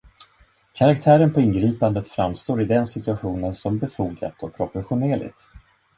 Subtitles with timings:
[0.73, 5.47] Karaktären på ingripandet framstår i den situationen som befogat och proportionerligt.